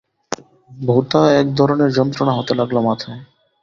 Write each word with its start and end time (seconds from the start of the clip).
ভোঁতা 0.71 1.21
এক 1.39 1.47
ধরনের 1.55 1.89
যন্ত্রণা 1.91 2.33
হতে 2.35 2.53
লাগল 2.55 2.75
মাথায়। 2.79 3.21